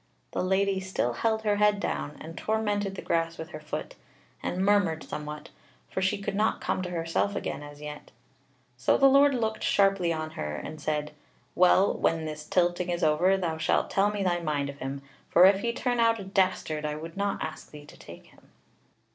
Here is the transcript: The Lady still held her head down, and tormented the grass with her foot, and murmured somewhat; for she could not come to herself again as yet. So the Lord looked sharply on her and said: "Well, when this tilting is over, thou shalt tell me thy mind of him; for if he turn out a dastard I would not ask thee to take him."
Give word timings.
The 0.31 0.41
Lady 0.43 0.79
still 0.79 1.13
held 1.13 1.43
her 1.43 1.57
head 1.57 1.79
down, 1.79 2.17
and 2.19 2.35
tormented 2.35 2.95
the 2.95 3.03
grass 3.03 3.37
with 3.37 3.49
her 3.49 3.59
foot, 3.59 3.93
and 4.41 4.65
murmured 4.65 5.03
somewhat; 5.03 5.49
for 5.91 6.01
she 6.01 6.17
could 6.17 6.33
not 6.33 6.59
come 6.59 6.81
to 6.81 6.89
herself 6.89 7.35
again 7.35 7.61
as 7.61 7.81
yet. 7.81 8.09
So 8.77 8.97
the 8.97 9.05
Lord 9.05 9.35
looked 9.35 9.61
sharply 9.63 10.11
on 10.11 10.31
her 10.31 10.55
and 10.55 10.81
said: 10.81 11.11
"Well, 11.53 11.93
when 11.93 12.25
this 12.25 12.47
tilting 12.47 12.89
is 12.89 13.03
over, 13.03 13.37
thou 13.37 13.59
shalt 13.59 13.91
tell 13.91 14.09
me 14.09 14.23
thy 14.23 14.39
mind 14.39 14.71
of 14.71 14.79
him; 14.79 15.03
for 15.29 15.45
if 15.45 15.59
he 15.59 15.71
turn 15.71 15.99
out 15.99 16.19
a 16.19 16.23
dastard 16.23 16.83
I 16.83 16.95
would 16.95 17.15
not 17.15 17.39
ask 17.43 17.69
thee 17.69 17.85
to 17.85 17.95
take 17.95 18.25
him." 18.25 18.49